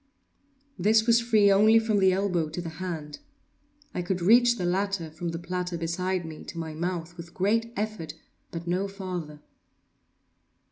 [0.79, 3.19] This was free only from the elbow to the hand.
[3.93, 7.71] I could reach the latter, from the platter beside me, to my mouth, with great
[7.77, 8.15] effort,
[8.49, 9.41] but no farther.